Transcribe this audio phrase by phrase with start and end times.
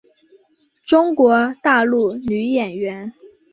[0.83, 3.13] 中国大陆女演员。